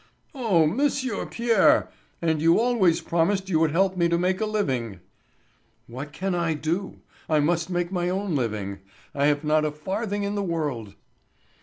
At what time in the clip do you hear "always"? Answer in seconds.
2.59-3.01